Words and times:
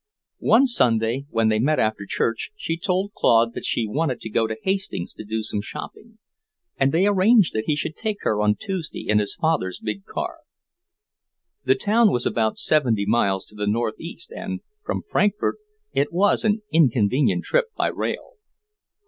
One 0.39 0.65
Sunday, 0.65 1.27
when 1.29 1.49
they 1.49 1.59
met 1.59 1.77
after 1.79 2.07
church, 2.07 2.49
she 2.55 2.75
told 2.75 3.13
Claude 3.13 3.53
that 3.53 3.65
she 3.67 3.85
wanted 3.87 4.19
to 4.21 4.31
go 4.31 4.47
to 4.47 4.57
Hastings 4.63 5.13
to 5.13 5.23
do 5.23 5.43
some 5.43 5.61
shopping, 5.61 6.17
and 6.75 6.91
they 6.91 7.05
arranged 7.05 7.53
that 7.53 7.65
he 7.67 7.75
should 7.75 7.95
take 7.95 8.17
her 8.21 8.41
on 8.41 8.55
Tuesday 8.55 9.07
in 9.07 9.19
his 9.19 9.35
father's 9.35 9.79
big 9.79 10.05
car. 10.05 10.39
The 11.65 11.75
town 11.75 12.09
was 12.09 12.25
about 12.25 12.57
seventy 12.57 13.05
miles 13.05 13.45
to 13.45 13.55
the 13.55 13.67
northeast 13.67 14.31
and, 14.35 14.61
from 14.83 15.03
Frankfort, 15.07 15.57
it 15.93 16.11
was 16.11 16.43
an 16.43 16.63
inconvenient 16.71 17.43
trip 17.43 17.65
by 17.77 17.89
rail. 17.89 18.37